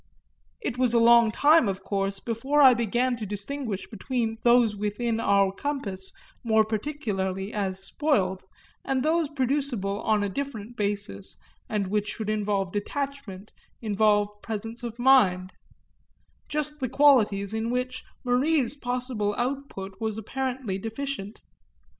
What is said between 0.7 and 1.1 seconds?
was a